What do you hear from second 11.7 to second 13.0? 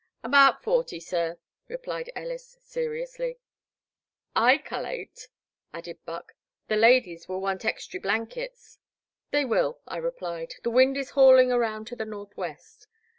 to the northwest."